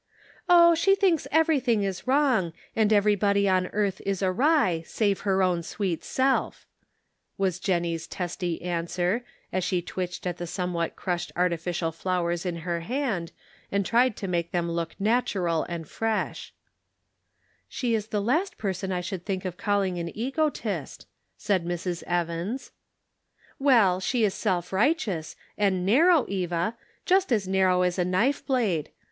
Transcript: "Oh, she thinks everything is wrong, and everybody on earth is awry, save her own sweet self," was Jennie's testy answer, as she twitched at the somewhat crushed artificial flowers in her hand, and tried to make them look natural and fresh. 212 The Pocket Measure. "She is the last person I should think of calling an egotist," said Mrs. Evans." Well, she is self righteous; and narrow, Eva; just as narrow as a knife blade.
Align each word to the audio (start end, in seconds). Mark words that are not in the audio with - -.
"Oh, 0.49 0.73
she 0.73 0.95
thinks 0.95 1.27
everything 1.31 1.83
is 1.83 2.07
wrong, 2.07 2.53
and 2.75 2.91
everybody 2.91 3.47
on 3.47 3.67
earth 3.67 4.01
is 4.03 4.23
awry, 4.23 4.81
save 4.83 5.19
her 5.19 5.43
own 5.43 5.61
sweet 5.61 6.03
self," 6.03 6.65
was 7.37 7.59
Jennie's 7.59 8.07
testy 8.07 8.63
answer, 8.63 9.23
as 9.53 9.63
she 9.63 9.79
twitched 9.83 10.25
at 10.25 10.37
the 10.37 10.47
somewhat 10.47 10.95
crushed 10.95 11.31
artificial 11.35 11.91
flowers 11.91 12.47
in 12.47 12.55
her 12.65 12.79
hand, 12.79 13.31
and 13.71 13.85
tried 13.85 14.15
to 14.17 14.27
make 14.27 14.49
them 14.51 14.71
look 14.71 14.99
natural 14.99 15.67
and 15.69 15.87
fresh. 15.87 16.51
212 17.69 18.09
The 18.09 18.09
Pocket 18.09 18.09
Measure. 18.09 18.09
"She 18.09 18.09
is 18.09 18.09
the 18.09 18.25
last 18.51 18.57
person 18.57 18.91
I 18.91 19.01
should 19.01 19.23
think 19.23 19.45
of 19.45 19.57
calling 19.57 19.99
an 19.99 20.09
egotist," 20.17 21.05
said 21.37 21.63
Mrs. 21.63 22.01
Evans." 22.07 22.71
Well, 23.59 23.99
she 23.99 24.23
is 24.23 24.33
self 24.33 24.73
righteous; 24.73 25.35
and 25.59 25.85
narrow, 25.85 26.25
Eva; 26.27 26.75
just 27.05 27.31
as 27.31 27.47
narrow 27.47 27.83
as 27.83 27.99
a 27.99 28.03
knife 28.03 28.43
blade. 28.43 28.89